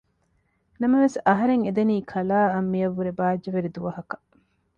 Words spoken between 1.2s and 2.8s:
އަހަރެން އެދެނީ ކަލާއަށް